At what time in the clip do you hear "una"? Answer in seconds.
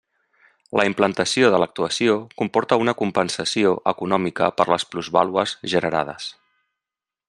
2.85-2.97